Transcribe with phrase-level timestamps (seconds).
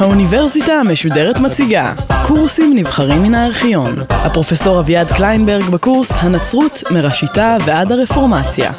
[0.00, 1.94] האוניברסיטה המשודרת מציגה
[2.26, 3.94] קורסים נבחרים מן הארכיון.
[4.10, 8.72] הפרופסור אביעד קליינברג בקורס הנצרות מראשיתה ועד הרפורמציה.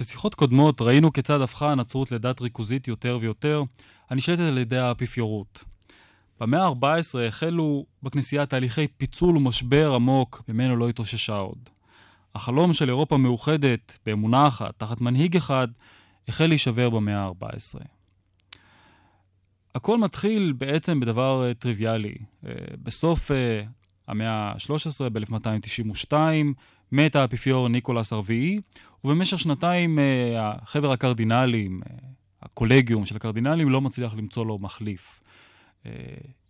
[0.00, 3.62] בשיחות קודמות ראינו כיצד הפכה הנצרות לדת ריכוזית יותר ויותר,
[4.10, 5.75] הנשלטת על ידי האפיפיורות.
[6.40, 11.58] במאה ה-14 החלו בכנסייה תהליכי פיצול ומשבר עמוק, ממנו לא התאוששה עוד.
[12.34, 15.68] החלום של אירופה מאוחדת, באמונה אחת, תחת מנהיג אחד,
[16.28, 17.80] החל להישבר במאה ה-14.
[19.74, 22.14] הכל מתחיל בעצם בדבר טריוויאלי.
[22.82, 23.30] בסוף
[24.08, 26.12] המאה ה-13, ב-1292,
[26.92, 28.60] מת האפיפיור ניקולס הרביעי,
[29.04, 29.98] ובמשך שנתיים
[30.64, 31.80] חבר הקרדינלים,
[32.42, 35.20] הקולגיום של הקרדינלים, לא מצליח למצוא לו מחליף.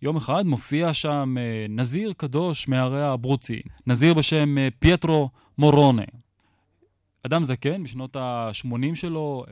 [0.02, 1.34] יום אחד מופיע שם
[1.68, 6.02] נזיר קדוש מהרי האברוצי, נזיר בשם פייטרו מורונה.
[7.22, 9.44] אדם זקן, בשנות ה-80 שלו,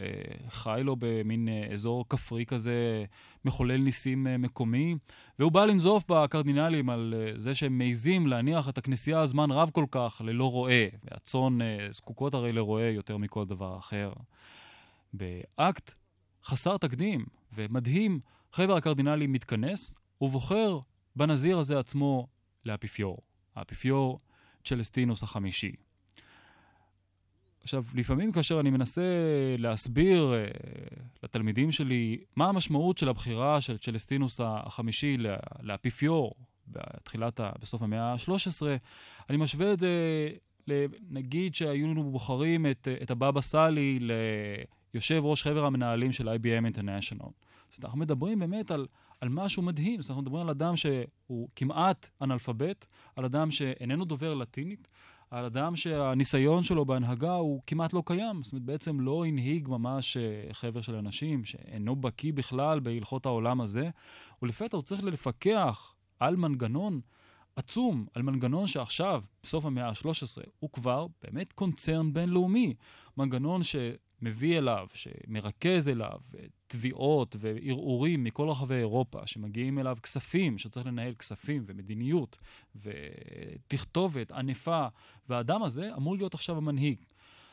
[0.48, 3.04] חי לו במין אזור כפרי כזה,
[3.44, 4.94] מחולל ניסים מקומי,
[5.38, 10.22] והוא בא לנזוף בקרדינלים על זה שהם מעיזים להניח את הכנסייה זמן רב כל כך
[10.24, 11.58] ללא רועה, והצאן
[11.90, 14.12] זקוקות הרי לרועה יותר מכל דבר אחר.
[15.12, 15.92] באקט
[16.44, 18.20] חסר תקדים ומדהים,
[18.54, 20.78] חבר הקרדינלים מתכנס ובוחר
[21.16, 22.26] בנזיר הזה עצמו
[22.64, 23.18] לאפיפיור,
[23.56, 24.20] האפיפיור
[24.64, 25.72] צ'לסטינוס החמישי.
[27.62, 29.02] עכשיו, לפעמים כאשר אני מנסה
[29.58, 35.16] להסביר uh, לתלמידים שלי מה המשמעות של הבחירה של צ'לסטינוס החמישי
[35.62, 36.34] לאפיפיור
[36.68, 38.62] בתחילת, ה, בסוף המאה ה-13,
[39.30, 39.88] אני משווה את זה,
[41.10, 43.98] נגיד שהיו לנו בוחרים את, את הבבא סאלי
[44.94, 47.30] ליושב ראש חבר המנהלים של IBM International.
[47.78, 48.86] אז אנחנו מדברים באמת על,
[49.20, 52.86] על משהו מדהים, אז אנחנו מדברים על אדם שהוא כמעט אנאלפבית,
[53.16, 54.88] על אדם שאיננו דובר לטינית,
[55.30, 58.42] על אדם שהניסיון שלו בהנהגה הוא כמעט לא קיים.
[58.42, 60.16] זאת אומרת, בעצם לא הנהיג ממש
[60.52, 63.90] חבר של אנשים, שאינו בקיא בכלל בהלכות העולם הזה,
[64.42, 67.00] ולפתע הוא צריך לפקח על מנגנון
[67.56, 72.74] עצום, על מנגנון שעכשיו, בסוף המאה ה-13, הוא כבר באמת קונצרן בינלאומי.
[73.16, 73.62] מנגנון
[74.20, 76.18] שמביא אליו, שמרכז אליו
[76.66, 82.38] תביעות וערעורים מכל רחבי אירופה, שמגיעים אליו כספים, שצריך לנהל כספים ומדיניות
[82.76, 84.86] ותכתובת ענפה,
[85.28, 86.98] והאדם הזה אמור להיות עכשיו המנהיג.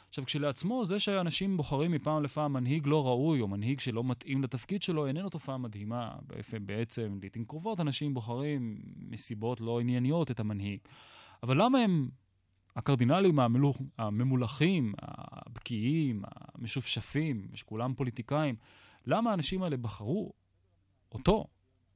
[0.09, 4.83] עכשיו, כשלעצמו, זה שאנשים בוחרים מפעם לפעם מנהיג לא ראוי, או מנהיג שלא מתאים לתפקיד
[4.83, 6.16] שלו, איננו תופעה מדהימה.
[6.61, 8.78] בעצם, לעיתים קרובות, אנשים בוחרים
[9.09, 10.79] מסיבות לא ענייניות את המנהיג.
[11.43, 12.09] אבל למה הם,
[12.75, 18.55] הקרדינלים המלוך, הממולכים, הבקיאים, המשופשפים, שכולם פוליטיקאים,
[19.05, 20.33] למה האנשים האלה בחרו
[21.11, 21.45] אותו?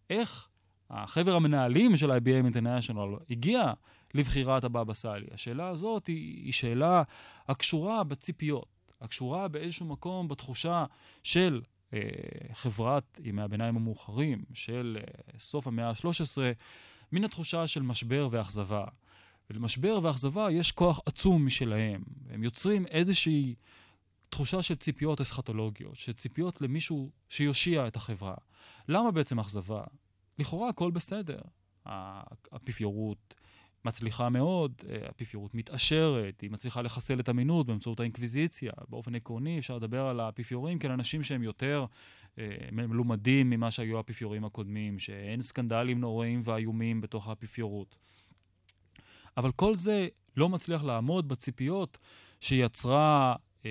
[0.09, 0.49] איך
[0.89, 3.73] החבר המנהלים של IBM International הגיע
[4.13, 5.27] לבחירת הבבא סאלי?
[5.31, 7.03] השאלה הזאת היא, היא שאלה
[7.47, 8.67] הקשורה בציפיות,
[9.01, 10.85] הקשורה באיזשהו מקום בתחושה
[11.23, 11.61] של
[11.93, 11.99] אה,
[12.53, 16.37] חברת ימי הביניים המאוחרים, של אה, סוף המאה ה-13,
[17.11, 18.85] מן התחושה של משבר ואכזבה.
[19.49, 22.03] ולמשבר ואכזבה יש כוח עצום משלהם.
[22.29, 23.55] הם יוצרים איזושהי
[24.29, 28.35] תחושה של ציפיות אסכטולוגיות, של ציפיות למישהו שיושיע את החברה.
[28.87, 29.83] למה בעצם אכזבה?
[30.39, 31.39] לכאורה הכל בסדר.
[31.85, 33.33] האפיפיורות
[33.85, 34.73] מצליחה מאוד,
[35.05, 38.71] האפיפיורות מתעשרת, היא מצליחה לחסל את אמינות באמצעות האינקוויזיציה.
[38.89, 41.85] באופן עקרוני אפשר לדבר על האפיפיורים כאל אנשים שהם יותר
[42.37, 47.97] אה, מלומדים ממה שהיו האפיפיורים הקודמים, שאין סקנדלים נוראים ואיומים בתוך האפיפיורות.
[49.37, 50.07] אבל כל זה
[50.37, 51.97] לא מצליח לעמוד בציפיות
[52.41, 53.35] שיצרה
[53.65, 53.69] אה,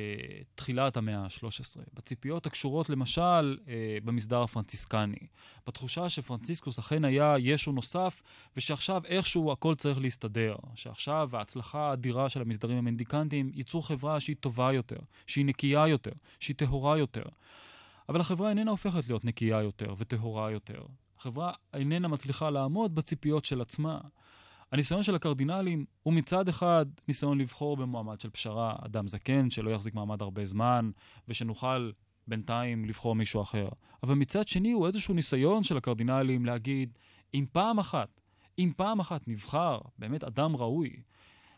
[0.55, 5.27] תחילת המאה ה-13, בציפיות הקשורות למשל אה, במסדר הפרנציסקני,
[5.67, 8.23] בתחושה שפרנציסקוס אכן היה ישו נוסף,
[8.57, 14.73] ושעכשיו איכשהו הכל צריך להסתדר, שעכשיו ההצלחה האדירה של המסדרים המנדיקנטיים ייצרו חברה שהיא טובה
[14.73, 17.25] יותר, שהיא נקייה יותר, שהיא טהורה יותר.
[18.09, 20.83] אבל החברה איננה הופכת להיות נקייה יותר וטהורה יותר.
[21.19, 23.99] החברה איננה מצליחה לעמוד בציפיות של עצמה.
[24.75, 29.95] הניסיון של הקרדינלים הוא מצד אחד ניסיון לבחור במועמד של פשרה, אדם זקן שלא יחזיק
[29.95, 30.91] מעמד הרבה זמן,
[31.29, 31.91] ושנוכל
[32.29, 33.69] בינתיים לבחור מישהו אחר.
[34.03, 36.99] אבל מצד שני הוא איזשהו ניסיון של הקרדינלים להגיד,
[37.35, 38.21] אם פעם אחת,
[38.59, 40.91] אם פעם אחת נבחר באמת אדם ראוי,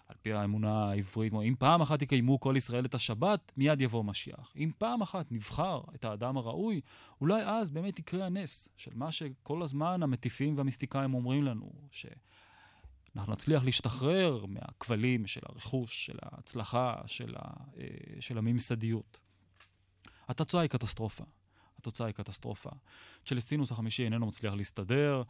[0.09, 4.53] על פי האמונה העברית, אם פעם אחת יקיימו כל ישראל את השבת, מיד יבוא משיח.
[4.57, 6.81] אם פעם אחת נבחר את האדם הראוי,
[7.21, 12.07] אולי אז באמת יקרה הנס של מה שכל הזמן המטיפים והמיסטיקאים אומרים לנו, ש...
[13.17, 17.87] אנחנו נצליח להשתחרר מהכבלים של הרכוש, של ההצלחה, של, ה, אה,
[18.21, 19.21] של הממסדיות.
[20.29, 21.25] התוצאה היא קטסטרופה.
[21.79, 22.71] התוצאה היא קטסטרופה.
[23.25, 25.23] צ'לסטינוס החמישי איננו מצליח להסתדר,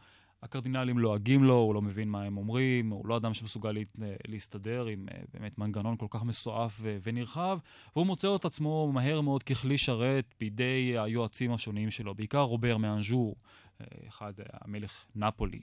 [0.43, 3.81] הקרדינלים לועגים לו, הוא לא מבין מה הם אומרים, הוא לא אדם שמסוגל לה,
[4.27, 7.59] להסתדר עם אה, באמת מנגנון כל כך מסועף ונרחב,
[7.95, 13.35] והוא מוצא את עצמו מהר מאוד ככלי שרת בידי היועצים השונים שלו, בעיקר רובר מאנז'ור,
[13.81, 15.61] אה, אחד המלך נפולי.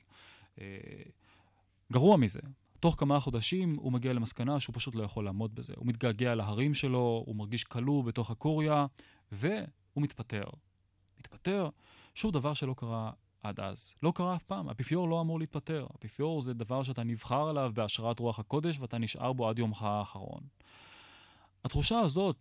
[1.95, 2.41] גרוע מזה,
[2.81, 5.73] תוך כמה חודשים הוא מגיע למסקנה שהוא פשוט לא יכול לעמוד בזה.
[5.77, 8.87] הוא מתגעגע להרים שלו, הוא מרגיש כלוא בתוך הקוריה,
[9.33, 9.53] והוא
[9.97, 10.45] מתפטר.
[11.19, 11.69] מתפטר,
[12.15, 13.11] שוב דבר שלא קרה
[13.43, 13.93] עד אז.
[14.03, 15.87] לא קרה אף פעם, האפיפיור לא אמור להתפטר.
[15.93, 20.41] האפיפיור זה דבר שאתה נבחר עליו בהשראת רוח הקודש ואתה נשאר בו עד יומך האחרון.
[21.65, 22.37] התחושה הזאת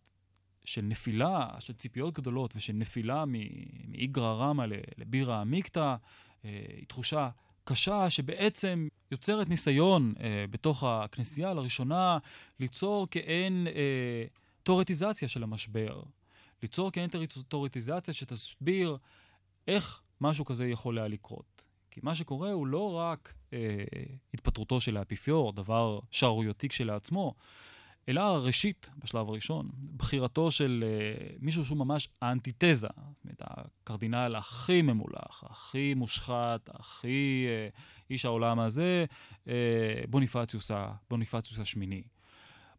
[0.65, 4.65] של נפילה, של ציפיות גדולות ושל נפילה מאיגרא רמא
[4.97, 5.95] לבירא עמיקתא,
[6.45, 7.29] אה, היא תחושה
[7.63, 12.17] קשה שבעצם יוצרת ניסיון אה, בתוך הכנסייה לראשונה
[12.59, 14.25] ליצור כאין אה,
[14.63, 16.03] תיאורטיזציה של המשבר.
[16.61, 17.09] ליצור כאין
[17.47, 18.97] תיאורטיזציה שתסביר
[19.67, 21.65] איך משהו כזה יכול היה לקרות.
[21.91, 23.83] כי מה שקורה הוא לא רק אה,
[24.33, 27.33] התפטרותו של האפיפיור, דבר שערורייתי כשלעצמו,
[28.09, 32.87] אלא ראשית, בשלב הראשון, בחירתו של אה, מישהו שהוא ממש האנטיתזה,
[33.83, 37.67] הקרדינל הכי ממולח, הכי מושחת, הכי אה,
[38.09, 39.05] איש העולם הזה,
[39.47, 39.53] אה,
[40.09, 40.71] בוניפציוס,
[41.09, 42.03] בוניפציוס השמיני.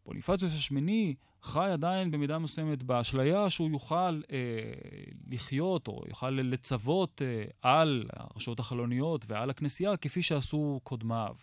[0.06, 4.38] בוניפציוס השמיני חי עדיין במידה מסוימת באשליה שהוא יוכל אה,
[5.30, 11.36] לחיות או יוכל לצוות אה, על הרשויות החלוניות ועל הכנסייה כפי שעשו קודמיו.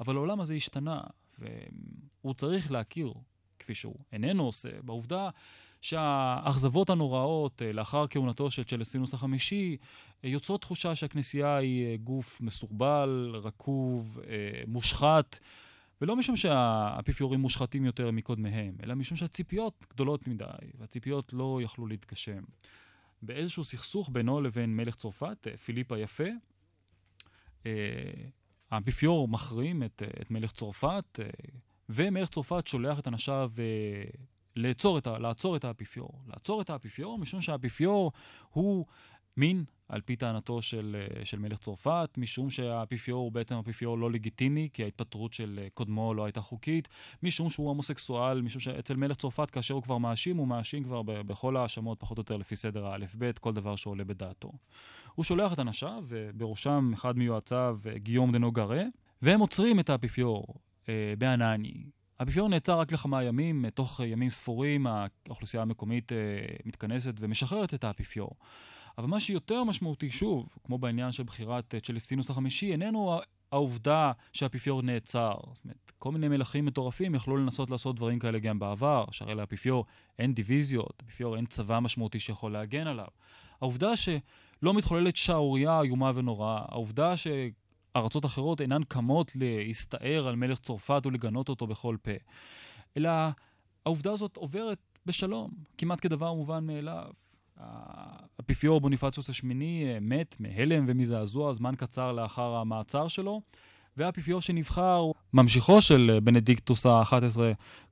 [0.00, 1.00] אבל העולם הזה השתנה,
[1.38, 3.12] והוא צריך להכיר,
[3.58, 5.30] כפי שהוא איננו עושה, בעובדה
[5.80, 9.76] שהאכזבות הנוראות אה, לאחר כהונתו של צ'לסטינוס החמישי
[10.24, 14.18] אה, יוצרות תחושה שהכנסייה היא אה, גוף מסורבל, רקוב,
[14.66, 15.38] מושחת.
[16.00, 20.44] ולא משום שהאפיפיורים מושחתים יותר מקודמיהם, אלא משום שהציפיות גדולות מדי,
[20.78, 22.42] והציפיות לא יכלו להתגשם.
[23.22, 26.24] באיזשהו סכסוך בינו לבין מלך צרפת, פיליפ היפה,
[28.70, 31.18] האפיפיור מחרים את, את מלך צרפת,
[31.88, 33.52] ומלך צרפת שולח את אנשיו
[34.56, 36.10] לעצור את, לעצור את האפיפיור.
[36.26, 38.12] לעצור את האפיפיור משום שהאפיפיור
[38.50, 38.86] הוא
[39.36, 44.10] מין על פי טענתו של, אה, של מלך צרפת, משום שהאפיפיור הוא בעצם אפיפיור לא
[44.10, 46.88] לגיטימי, כי ההתפטרות של אה, קודמו לא הייתה חוקית,
[47.22, 51.56] משום שהוא הומוסקסואל, משום שאצל מלך צרפת, כאשר הוא כבר מאשים, הוא מאשים כבר בכל
[51.56, 54.52] האשמות, פחות או יותר לפי סדר האלף-בית, כל דבר שעולה בדעתו.
[55.14, 58.82] הוא שולח את אנשיו, ובראשם אחד מיועציו, אה, גיום דנו גרה,
[59.22, 60.46] והם עוצרים את האפיפיור
[60.88, 61.84] אה, בענני.
[62.18, 66.16] האפיפיור נעצר רק לכמה ימים, תוך ימים ספורים האוכלוסייה המקומית אה,
[66.64, 68.30] מתכנסת ומשחררת את האפיפיור.
[68.98, 73.20] אבל מה שיותר משמעותי, שוב, כמו בעניין של בחירת אה, צ'לסטינוס החמישי, איננו
[73.52, 75.34] העובדה שהאפיפיור נעצר.
[75.52, 79.84] זאת אומרת, כל מיני מלכים מטורפים יכלו לנסות לעשות דברים כאלה גם בעבר, שהרי לאפיפיור
[80.18, 83.06] אין דיוויזיות, לאפיפיור אין צבא משמעותי שיכול להגן עליו.
[83.60, 87.16] העובדה שלא מתחוללת שערורייה איומה ונוראה, העובדה
[88.00, 92.10] שארצות אחרות אינן קמות להסתער על מלך צרפת ולגנות אותו בכל פה,
[92.96, 93.10] אלא
[93.86, 97.10] העובדה הזאת עוברת בשלום, כמעט כדבר מובן מאליו.
[97.58, 103.40] האפיפיור בוניפציוס השמיני אה, מת מהלם ומזעזוע זמן קצר לאחר המעצר שלו,
[103.96, 107.40] והאפיפיור שנבחר, ממשיכו של אה, בנדיקטוס ה-11,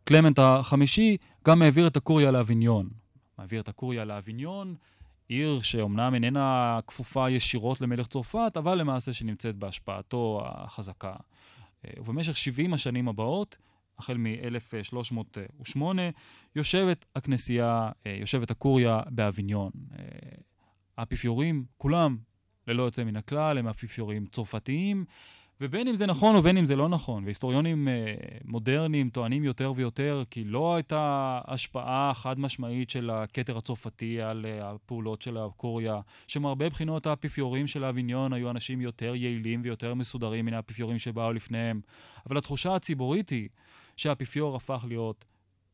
[0.05, 1.17] קלמנט החמישי,
[1.47, 2.89] גם העביר את הקוריה לאביניון.
[3.39, 4.75] מעביר את הקוריה לאביניון,
[5.29, 11.15] עיר שאומנם איננה כפופה ישירות למלך צרפת, אבל למעשה שנמצאת בהשפעתו החזקה.
[11.85, 13.57] אה, ובמשך 70 השנים הבאות,
[13.99, 15.81] החל מ-1308,
[16.57, 19.71] יושבת הכנסייה, אה, יושבת הקוריה באביניון.
[19.99, 20.05] אה,
[20.97, 22.17] האפיפיורים, כולם,
[22.67, 25.05] ללא יוצא מן הכלל, הם אפיפיורים צרפתיים,
[25.61, 30.23] ובין אם זה נכון ובין אם זה לא נכון, והיסטוריונים אה, מודרניים טוענים יותר ויותר
[30.31, 37.07] כי לא הייתה השפעה חד משמעית של הכתר הצרפתי על הפעולות של הקוריה, שמהרבה בחינות
[37.07, 41.81] האפיפיורים של האביניון היו אנשים יותר יעילים ויותר מסודרים מן האפיפיורים שבאו לפניהם.
[42.27, 43.49] אבל התחושה הציבורית היא
[43.97, 45.25] שהאפיפיור הפך להיות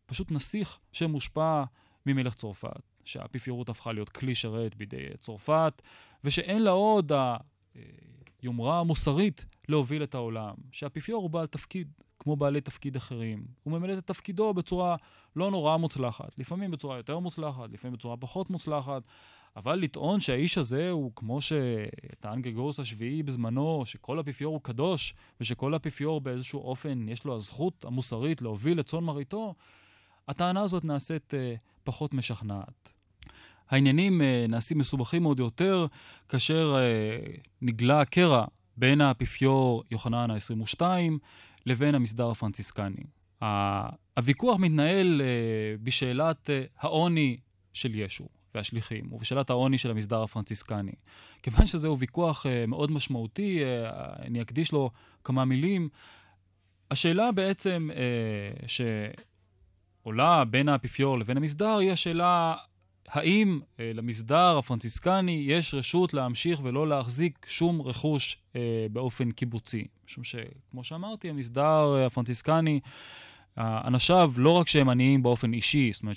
[0.07, 1.65] פשוט נסיך שמושפע
[2.07, 5.83] ממלך צרפת, שהאפיפיורות הפכה להיות כלי שרת בידי צרפת,
[6.25, 7.13] ושאין לה עוד
[8.43, 11.89] היומרה המוסרית להוביל את העולם, שהאפיפיור הוא בעל תפקיד,
[12.19, 13.45] כמו בעלי תפקיד אחרים.
[13.63, 14.97] הוא ממלא את תפקידו בצורה
[15.37, 19.03] לא נורא מוצלחת, לפעמים בצורה יותר מוצלחת, לפעמים בצורה פחות מוצלחת,
[19.57, 25.77] אבל לטעון שהאיש הזה הוא כמו שטען גרגורוס השביעי בזמנו, שכל אפיפיור הוא קדוש, ושכל
[25.77, 29.55] אפיפיור באיזשהו אופן יש לו הזכות המוסרית להוביל את צאן מרעיתו,
[30.29, 32.93] הטענה הזאת נעשית uh, פחות משכנעת.
[33.71, 35.87] העניינים uh, נעשים מסובכים עוד יותר
[36.29, 38.45] כאשר uh, נגלה הקרע
[38.77, 40.83] בין האפיפיור יוחנן ה-22
[41.67, 43.05] לבין המסדר הפרנציסקני.
[44.17, 45.25] הוויכוח מתנהל uh,
[45.83, 47.37] בשאלת uh, העוני
[47.73, 48.29] של ישו.
[48.55, 50.93] והשליחים, ובשאלת העוני של המסדר הפרנציסקני.
[51.43, 53.61] כיוון שזהו ויכוח uh, מאוד משמעותי,
[54.19, 54.91] אני אקדיש לו
[55.25, 55.89] כמה מילים.
[56.91, 57.91] השאלה בעצם
[58.67, 62.55] שעולה בין האפיפיור לבין המסדר היא השאלה
[63.13, 68.57] האם uh, למסדר הפרנציסקני יש רשות להמשיך ולא להחזיק שום רכוש uh,
[68.93, 69.85] באופן קיבוצי.
[70.07, 72.81] משום שכמו שאמרתי, המסדר הפרנציסקני
[73.59, 76.17] אנשיו, לא רק שהם עניים באופן אישי, זאת אומרת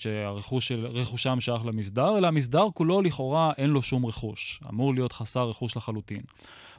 [0.59, 4.61] שרכושם שייך למסדר, אלא המסדר כולו לכאורה אין לו שום רכוש.
[4.69, 6.21] אמור להיות חסר רכוש לחלוטין.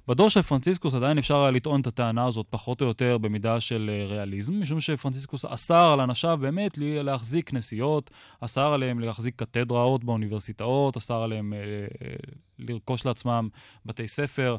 [0.08, 3.90] בדור של פרנציסקוס עדיין אפשר היה לטעון את הטענה הזאת פחות או יותר במידה של
[3.92, 8.10] אה, ריאליזם, משום שפרנציסקוס אסר על אנשיו באמת להחזיק כנסיות,
[8.40, 12.14] אסר עליהם להחזיק קתדראות באוניברסיטאות, אסר עליהם אה, אה,
[12.58, 13.48] לרכוש לעצמם
[13.86, 14.56] בתי ספר.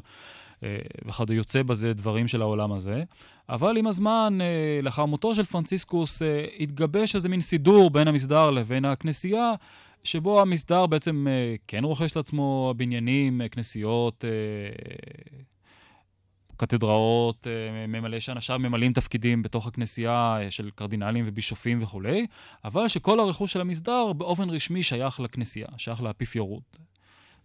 [1.06, 3.02] וכיוצא בזה דברים של העולם הזה.
[3.48, 4.38] אבל עם הזמן,
[4.82, 6.22] לאחר מותו של פרנציסקוס,
[6.60, 9.52] התגבש איזה מין סידור בין המסדר לבין הכנסייה,
[10.04, 15.34] שבו המסדר בעצם uh, כן רוכש לעצמו בניינים, uh, כנסיות, uh,
[16.56, 17.46] קתדראות,
[17.88, 22.26] ממלא שאנשיו ממלאים תפקידים בתוך הכנסייה של קרדינלים ובישופים וכולי,
[22.64, 26.78] אבל שכל הרכוש של המסדר באופן רשמי שייך לכנסייה, שייך לאפיפיורות.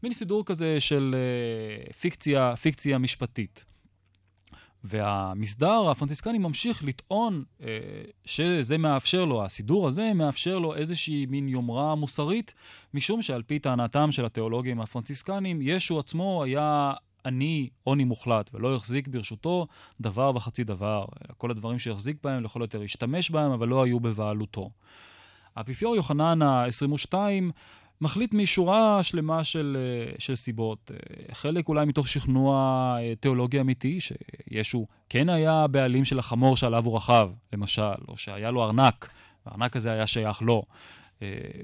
[0.04, 1.16] מין סידור כזה של
[2.00, 3.66] פיקציה, פיקציה משפטית.
[4.84, 7.68] והמסדר הפרנציסקני ממשיך לטעון אה,
[8.26, 12.54] שזה מאפשר לו, הסידור הזה מאפשר לו איזושהי מין יומרה מוסרית,
[12.94, 16.94] משום שעל פי טענתם של התיאולוגים הפרנציסקנים, ישו עצמו היה
[17.26, 19.68] עני עוני מוחלט, ולא החזיק ברשותו
[20.02, 21.06] דבר וחצי דבר.
[21.38, 24.70] כל הדברים שהחזיק בהם, לכל יותר השתמש בהם, אבל לא היו בבעלותו.
[25.56, 27.14] האפיפיור יוחנן ה-22
[28.02, 30.92] מחליט משורה שלמה של, אה, של סיבות.
[30.94, 32.56] אה, חלק אולי מתוך שכנוע
[33.00, 38.52] אה, תיאולוגי אמיתי, שישו כן היה הבעלים של החמור שעליו הוא רכב, למשל, או שהיה
[38.52, 39.10] לו ארנק,
[39.46, 40.64] והארנק הזה היה שייך לו.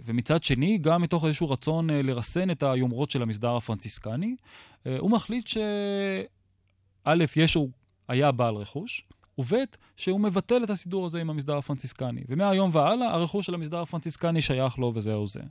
[0.05, 4.35] ומצד שני, גם מתוך איזשהו רצון לרסן את היומרות של המסדר הפרנציסקני,
[4.99, 7.69] הוא מחליט שא', ישו
[8.07, 9.03] היה בעל רכוש,
[9.37, 9.53] וב',
[9.97, 12.21] שהוא מבטל את הסידור הזה עם המסדר הפרנציסקני.
[12.27, 15.41] ומהיום והלאה, הרכוש של המסדר הפרנציסקני שייך לו וזהו זה.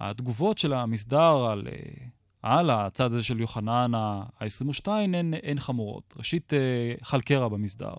[0.00, 2.06] התגובות של המסדר על, אה,
[2.42, 6.14] על הצד הזה של יוחנן ה-22 הן, הן חמורות.
[6.16, 7.94] ראשית, אה, חל קרע במסדר.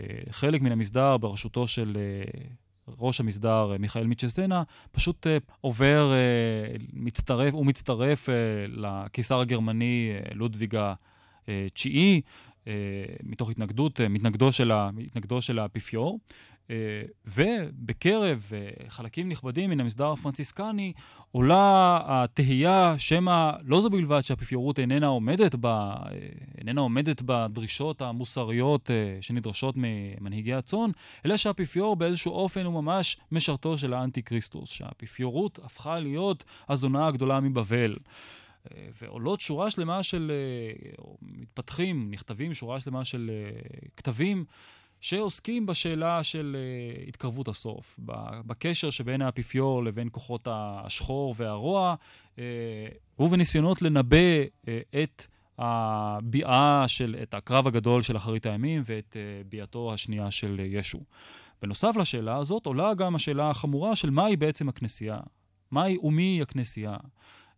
[0.00, 1.96] אה, חלק מן המסדר בראשותו של
[2.98, 5.26] ראש המסדר מיכאל מיצ'סטנה פשוט
[5.60, 6.12] עובר,
[6.92, 8.28] מצטרף, הוא מצטרף
[8.68, 10.94] לקיסר הגרמני לודוויגה
[11.74, 12.20] תשיעי,
[13.22, 14.72] מתוך התנגדות, מתנגדו של,
[15.40, 16.18] של האפיפיור.
[16.70, 16.76] אה,
[17.26, 20.92] ובקרב אה, חלקים נכבדים מן המסדר הפרנציסקני
[21.32, 26.08] עולה התהייה שמא לא זו בלבד שהאפיפיורות איננה אה,
[26.58, 28.90] איננה עומדת בדרישות המוסריות
[29.20, 30.90] שנדרשות ממנהיגי הצאן,
[31.26, 37.40] אלא שהאפיפיור באיזשהו אופן הוא ממש משרתו של האנטי כריסטוס, שהאפיפיורות הפכה להיות הזונה הגדולה
[37.40, 37.96] מבבל.
[39.02, 40.32] ועולות שורה שלמה של,
[40.98, 43.30] או מתפתחים, נכתבים שורה שלמה של
[43.96, 44.44] כתבים
[45.02, 48.00] שעוסקים בשאלה של uh, התקרבות הסוף,
[48.46, 51.94] בקשר שבין האפיפיור לבין כוחות השחור והרוע,
[52.36, 52.38] uh,
[53.18, 54.68] ובניסיונות לנבא uh,
[55.02, 55.26] את
[55.58, 61.00] הביאה של, את הקרב הגדול של אחרית הימים ואת uh, ביאתו השנייה של ישו.
[61.62, 65.20] בנוסף לשאלה הזאת עולה גם השאלה החמורה של מהי בעצם הכנסייה.
[65.70, 66.96] מהי ומי הכנסייה?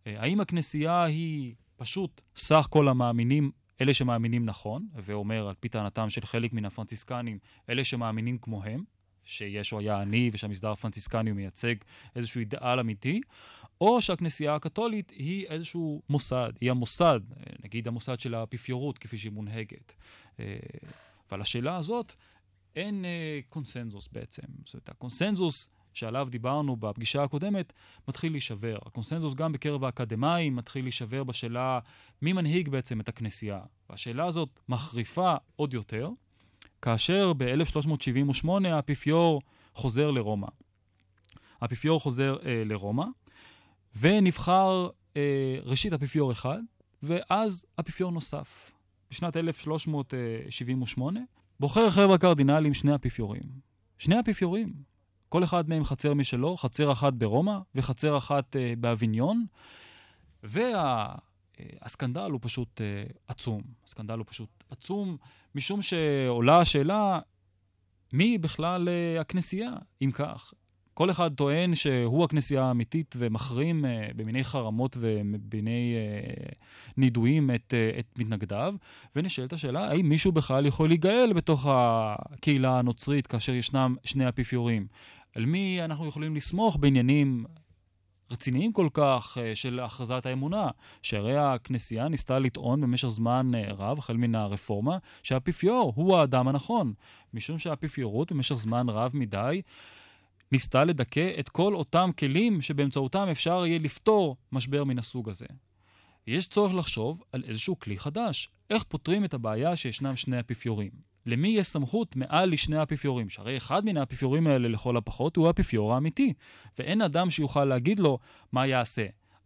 [0.05, 6.25] האם הכנסייה היא פשוט סך כל המאמינים אלה שמאמינים נכון, ואומר על פי טענתם של
[6.25, 7.39] חלק מן הפרנציסקנים,
[7.69, 8.83] אלה שמאמינים כמוהם,
[9.23, 11.75] שישו היה עני ושהמסדר הפרנציסקני מייצג
[12.15, 13.21] איזשהו אידאל אמיתי,
[13.81, 17.19] או שהכנסייה הקתולית היא איזשהו מוסד, היא המוסד,
[17.63, 19.93] נגיד המוסד של האפיפיורות כפי שהיא מונהגת.
[20.39, 20.57] אה,
[21.31, 22.13] ועל השאלה הזאת
[22.75, 24.41] אין אה, קונסנזוס בעצם.
[24.65, 27.73] זאת אומרת, הקונסנזוס שעליו דיברנו בפגישה הקודמת,
[28.07, 28.77] מתחיל להישבר.
[28.85, 31.79] הקונסנזוס גם בקרב האקדמאים מתחיל להישבר בשאלה
[32.21, 33.59] מי מנהיג בעצם את הכנסייה.
[33.89, 36.09] והשאלה הזאת מחריפה עוד יותר,
[36.81, 39.41] כאשר ב-1378 האפיפיור
[39.73, 40.47] חוזר לרומא.
[41.61, 43.05] האפיפיור חוזר אה, לרומא,
[43.99, 46.59] ונבחר אה, ראשית אפיפיור אחד,
[47.03, 48.71] ואז אפיפיור נוסף.
[49.11, 51.19] בשנת 1378
[51.59, 53.43] בוחר חבר'ה קרדינלים שני אפיפיורים.
[53.97, 54.73] שני אפיפיורים,
[55.29, 59.45] כל אחד מהם חצר משלו, חצר אחת ברומא וחצר אחת uh, באביניון,
[60.43, 63.61] והסקנדל וה, הוא פשוט uh, עצום.
[63.85, 65.17] הסקנדל הוא פשוט עצום,
[65.55, 67.19] משום שעולה השאלה,
[68.13, 70.53] מי בכלל uh, הכנסייה, אם כך?
[70.95, 76.53] כל אחד טוען שהוא הכנסייה האמיתית ומחרים uh, במיני חרמות ובמיני uh,
[76.97, 78.75] נידויים את, uh, את מתנגדיו,
[79.15, 84.87] ונשאלת השאלה, האם מישהו בכלל יכול להיגאל בתוך הקהילה הנוצרית כאשר ישנם שני אפיפיורים?
[85.35, 87.45] על מי אנחנו יכולים לסמוך בעניינים
[88.31, 90.69] רציניים כל כך של הכרזת האמונה,
[91.01, 96.93] שהרי הכנסייה ניסתה לטעון במשך זמן רב, החל מן הרפורמה, שהאפיפיור הוא האדם הנכון,
[97.33, 99.61] משום שהאפיפיורות במשך זמן רב מדי
[100.51, 105.45] ניסתה לדכא את כל אותם כלים שבאמצעותם אפשר יהיה לפתור משבר מן הסוג הזה.
[106.27, 110.91] יש צורך לחשוב על איזשהו כלי חדש, איך פותרים את הבעיה שישנם שני אפיפיורים.
[111.25, 113.29] למי יש סמכות מעל לשני האפיפיורים?
[113.29, 116.33] שהרי אחד מן האפיפיורים האלה לכל הפחות הוא האפיפיור האמיתי,
[116.79, 118.19] ואין אדם שיוכל להגיד לו
[118.51, 119.05] מה יעשה.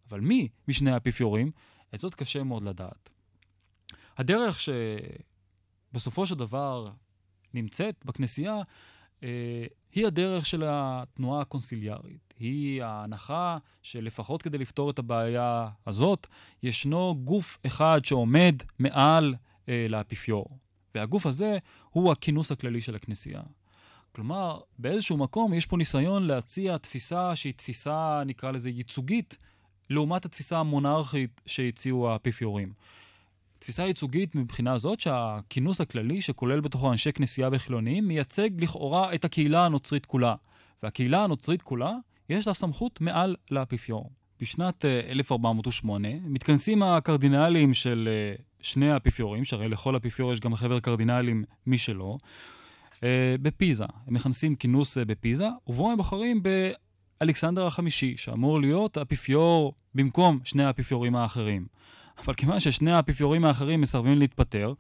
[0.10, 1.52] אבל מי משני האפיפיורים?
[1.96, 3.10] את זאת קשה מאוד לדעת.
[4.18, 6.90] הדרך שבסופו של דבר
[7.54, 8.62] נמצאת בכנסייה
[9.24, 12.34] אה, היא הדרך של התנועה הקונסיליארית.
[12.40, 16.28] היא ההנחה שלפחות כדי לפתור את הבעיה הזאת,
[16.64, 19.36] ישנו גוף אחד שעומד מעל
[19.70, 20.58] אה, לאפיפיור.
[20.96, 21.58] והגוף הזה
[21.90, 23.42] הוא הכינוס הכללי של הכנסייה.
[24.12, 29.38] כלומר, באיזשהו מקום יש פה ניסיון להציע תפיסה שהיא תפיסה, נקרא לזה, ייצוגית,
[29.90, 32.74] לעומת התפיסה המונרכית שהציעו האפיפיורים.
[33.60, 39.66] תפיסה ייצוגית מבחינה זאת שהכינוס הכללי, שכולל בתוכו אנשי כנסייה וחילונים, מייצג לכאורה את הקהילה
[39.66, 40.36] הנוצרית כולה.
[40.84, 41.94] והקהילה הנוצרית כולה,
[42.30, 44.10] יש לה סמכות מעל לאפיפיור.
[44.42, 50.80] בשנת 1408 אה, מתכנסים הקרדינלים של אה, שני האפיפיורים, שהרי לכל אפיפיור יש גם חבר
[50.80, 52.18] קרדינלים משלו,
[53.04, 53.86] אה, בפיזה.
[54.08, 61.16] הם מכנסים כינוס בפיזה, ובו הם בוחרים באלכסנדר החמישי, שאמור להיות האפיפיור במקום שני האפיפיורים
[61.16, 61.66] האחרים.
[62.26, 64.74] אבל כיוון ששני האפיפיורים האחרים מסרבים להתפטר,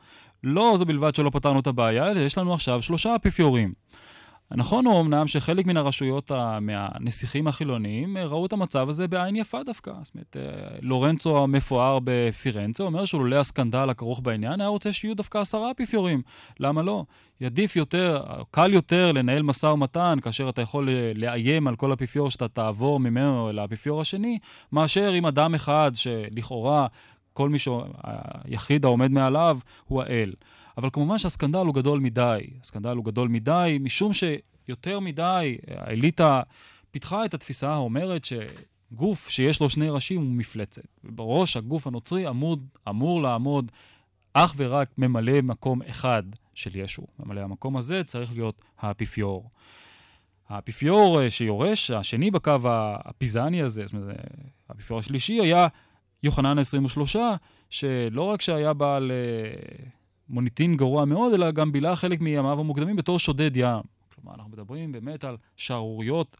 [0.43, 3.73] לא זו בלבד שלא פתרנו את הבעיה, אלא יש לנו עכשיו שלושה אפיפיורים.
[4.51, 6.31] הנכון הוא אמנם שחלק מן הרשויות,
[6.61, 9.91] מהנסיכים החילוניים, ראו את המצב הזה בעין יפה דווקא.
[10.03, 15.37] זאת אומרת, אה, לורנצו המפואר בפירנצה אומר שלולא הסקנדל הכרוך בעניין, היה רוצה שיהיו דווקא
[15.37, 16.21] עשרה אפיפיורים.
[16.59, 17.03] למה לא?
[17.41, 22.47] ידיף יותר, קל יותר לנהל משא ומתן כאשר אתה יכול לאיים על כל אפיפיור שאתה
[22.47, 24.39] תעבור ממנו לאפיפיור השני,
[24.71, 26.87] מאשר עם אדם אחד שלכאורה
[27.39, 30.33] כל מי שהיחיד העומד מעליו הוא האל.
[30.77, 32.39] אבל כמובן שהסקנדל הוא גדול מדי.
[32.61, 36.41] הסקנדל הוא גדול מדי, משום שיותר מדי האליטה
[36.91, 40.81] פיתחה את התפיסה האומרת שגוף שיש לו שני ראשים הוא מפלצת.
[41.03, 43.71] ובראש הגוף הנוצרי עמוד, אמור לעמוד
[44.33, 46.23] אך ורק ממלא מקום אחד
[46.53, 47.03] של ישו.
[47.19, 49.49] ממלא המקום הזה צריך להיות האפיפיור.
[50.49, 54.15] האפיפיור שיורש, השני בקו הפיזני הזה, זאת אומרת,
[54.69, 55.67] האפיפיור השלישי היה
[56.23, 57.17] יוחנן ה-23,
[57.69, 59.85] שלא רק שהיה בעל אה,
[60.29, 63.81] מוניטין גרוע מאוד, אלא גם בילה חלק מימיו המוקדמים בתור שודד ים.
[64.15, 66.37] כלומר, אנחנו מדברים באמת על שערוריות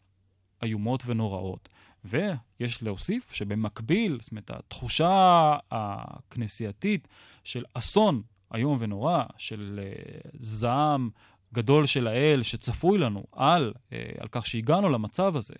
[0.62, 1.68] איומות ונוראות.
[2.04, 7.08] ויש להוסיף שבמקביל, זאת אומרת, התחושה הכנסייתית
[7.44, 8.22] של אסון
[8.54, 11.10] איום ונורא, של uh, זעם
[11.54, 15.54] גדול של האל שצפוי לנו על, uh, על כך שהגענו למצב הזה,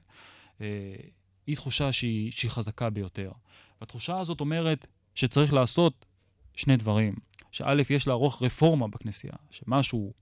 [0.58, 0.60] uh,
[1.46, 3.30] היא תחושה שהיא, שהיא חזקה ביותר.
[3.80, 6.06] והתחושה הזאת אומרת שצריך לעשות
[6.54, 7.14] שני דברים.
[7.50, 10.12] שא', יש לערוך רפורמה בכנסייה, שמשהו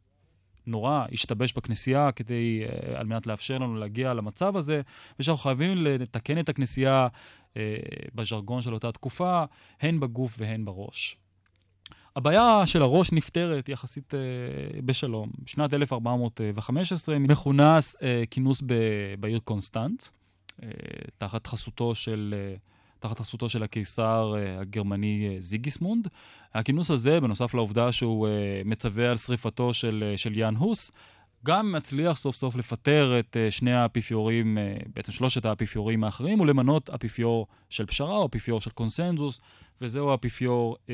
[0.67, 4.81] נורא השתבש בכנסייה כדי, uh, על מנת לאפשר לנו להגיע למצב הזה,
[5.19, 7.57] ושאנחנו חייבים לתקן את הכנסייה uh,
[8.15, 9.45] בז'רגון של אותה תקופה,
[9.81, 11.17] הן בגוף והן בראש.
[12.17, 14.17] הבעיה של הראש נפתרת יחסית uh,
[14.85, 15.31] בשלום.
[15.45, 18.63] בשנת 1415 מכונס uh, כינוס
[19.21, 20.65] בעיר קונסטנץ, uh,
[21.19, 22.35] תחת חסותו של...
[22.57, 26.09] Uh, תחת חסותו של הקיסר uh, הגרמני uh, זיגיסמונד.
[26.55, 28.31] הכינוס הזה, בנוסף לעובדה שהוא uh,
[28.69, 30.91] מצווה על שריפתו של, של יאן הוס,
[31.45, 34.59] גם מצליח סוף סוף לפטר את שני האפיפיורים,
[34.95, 39.41] בעצם שלושת האפיפיורים האחרים, ולמנות אפיפיור של פשרה או אפיפיור של קונסנזוס,
[39.81, 40.91] וזהו האפיפיור uh,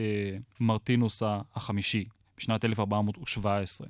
[0.61, 1.23] מרטינוס
[1.55, 2.05] החמישי,
[2.37, 3.87] בשנת 1417.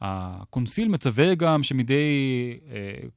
[0.00, 3.08] הקונסיל מצווה גם שמדי uh,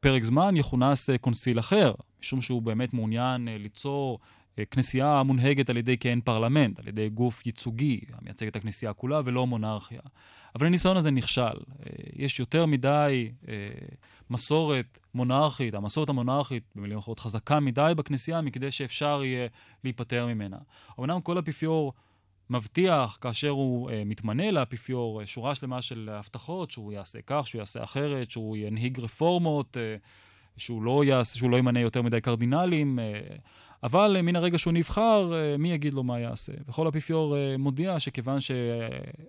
[0.00, 5.70] פרק זמן יכונס uh, קונסיל אחר, משום שהוא באמת מעוניין uh, ליצור uh, כנסייה מונהגת
[5.70, 10.00] על ידי כעין פרלמנט, על ידי גוף ייצוגי המייצג את הכנסייה כולה ולא מונרכיה.
[10.54, 11.56] אבל הניסיון הזה נכשל.
[12.16, 13.32] יש יותר מדי
[14.30, 19.48] מסורת מונרכית, המסורת המונרכית, במילים אחרות, חזקה מדי בכנסייה מכדי שאפשר יהיה
[19.84, 20.56] להיפטר ממנה.
[21.00, 21.92] אמנם כל אפיפיור
[22.50, 27.58] מבטיח, כאשר הוא uh, מתמנה לאפיפיור, uh, שורה שלמה של הבטחות, שהוא יעשה כך, שהוא
[27.58, 30.00] יעשה אחרת, שהוא ינהיג רפורמות, uh,
[30.56, 33.38] שהוא לא, יעשה, שהוא לא ימנה יותר מדי קרדינלים, uh,
[33.82, 36.52] אבל uh, מן הרגע שהוא נבחר, uh, מי יגיד לו מה יעשה?
[36.68, 38.50] וכל אפיפיור uh, מודיע שכיוון ש...
[38.50, 39.20] Uh,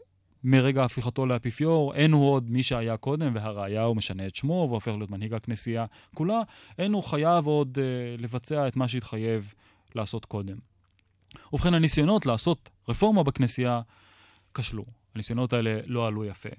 [0.43, 4.91] מרגע הפיכתו לאפיפיור, אין הוא עוד מי שהיה קודם, והראיה הוא משנה את שמו והופך
[4.97, 6.41] להיות מנהיג הכנסייה כולה,
[6.77, 9.53] אין הוא חייב עוד uh, לבצע את מה שהתחייב
[9.95, 10.57] לעשות קודם.
[11.53, 13.81] ובכן, הניסיונות לעשות רפורמה בכנסייה
[14.53, 14.85] כשלו.
[15.15, 16.49] הניסיונות האלה לא עלו יפה.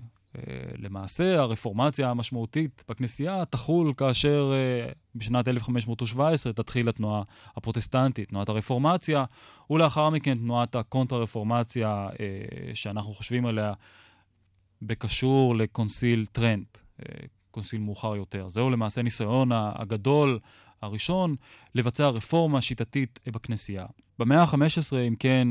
[0.79, 4.53] למעשה, הרפורמציה המשמעותית בכנסייה תחול כאשר
[5.15, 7.23] בשנת 1517 תתחיל התנועה
[7.57, 9.25] הפרוטסטנטית, תנועת הרפורמציה,
[9.71, 12.09] ולאחר מכן תנועת הקונטרה-רפורמציה,
[12.75, 13.73] שאנחנו חושבים עליה
[14.83, 16.79] בקשור לקונסיל טרנט,
[17.51, 18.49] קונסיל מאוחר יותר.
[18.49, 20.39] זהו למעשה הניסיון הגדול
[20.83, 21.37] הראשון
[21.75, 23.87] לבצע רפורמה שיטתית בכנסייה.
[24.19, 25.49] במאה ה-15, אם כן,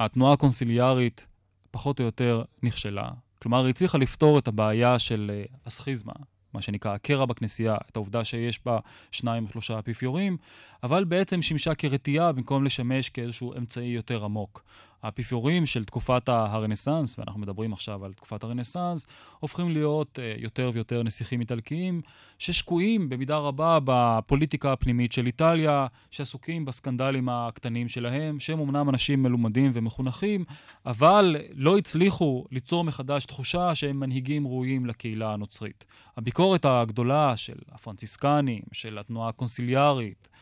[0.00, 1.26] התנועה הקונסיליארית
[1.70, 3.10] פחות או יותר נכשלה.
[3.42, 6.12] כלומר, היא הצליחה לפתור את הבעיה של אה, הסכיזמה,
[6.54, 8.78] מה שנקרא הקרע בכנסייה, את העובדה שיש בה
[9.10, 10.36] שניים או שלושה אפיפיורים,
[10.82, 14.64] אבל בעצם שימשה כרתיעה במקום לשמש כאיזשהו אמצעי יותר עמוק.
[15.02, 19.06] האפיפיורים של תקופת הרנסאנס, ואנחנו מדברים עכשיו על תקופת הרנסאנס,
[19.38, 22.00] הופכים להיות uh, יותר ויותר נסיכים איטלקיים,
[22.38, 29.70] ששקועים במידה רבה בפוליטיקה הפנימית של איטליה, שעסוקים בסקנדלים הקטנים שלהם, שהם אמנם אנשים מלומדים
[29.74, 30.44] ומחונכים,
[30.86, 35.84] אבל לא הצליחו ליצור מחדש תחושה שהם מנהיגים ראויים לקהילה הנוצרית.
[36.16, 40.35] הביקורת הגדולה של הפרנציסקנים, של התנועה הקונסיליארית, אה,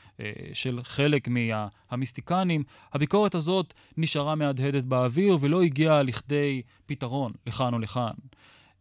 [0.53, 8.13] של חלק מהמיסטיקנים, הביקורת הזאת נשארה מהדהדת באוויר ולא הגיעה לכדי פתרון לכאן או לכאן.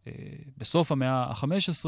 [0.06, 0.12] אה,
[0.58, 1.86] בסוף המאה ה-15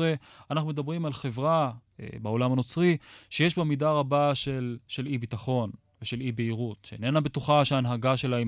[0.50, 2.96] אנחנו מדברים על חברה אה, בעולם הנוצרי
[3.30, 5.70] שיש בה מידה רבה של, של אי-ביטחון
[6.02, 8.46] ושל אי-בהירות, שאיננה בטוחה שההנהגה שלה היא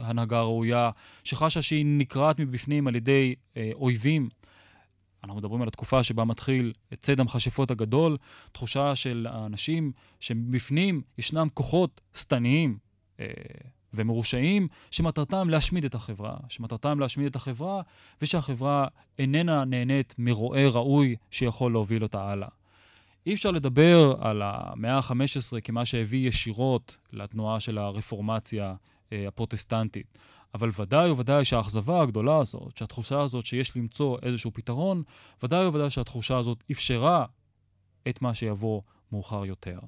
[0.00, 0.90] הנהגה ראויה,
[1.24, 4.28] שחשה שהיא נקרעת מבפנים על ידי אה, אויבים
[5.24, 8.16] אנחנו מדברים על התקופה שבה מתחיל ציד המכשפות הגדול,
[8.52, 12.78] תחושה של האנשים שבפנים ישנם כוחות שטניים
[13.20, 13.26] אה,
[13.94, 17.82] ומרושעים, שמטרתם להשמיד את החברה, שמטרתם להשמיד את החברה,
[18.22, 18.86] ושהחברה
[19.18, 22.48] איננה נהנית מרועה ראוי שיכול להוביל אותה הלאה.
[23.26, 28.74] אי אפשר לדבר על המאה ה-15 כמה שהביא ישירות לתנועה של הרפורמציה
[29.12, 30.18] אה, הפרוטסטנטית.
[30.54, 35.02] אבל ודאי וודאי שהאכזבה הגדולה הזאת, שהתחושה הזאת שיש למצוא איזשהו פתרון,
[35.42, 37.24] ודאי וודאי שהתחושה הזאת אפשרה
[38.08, 39.78] את מה שיבוא מאוחר יותר.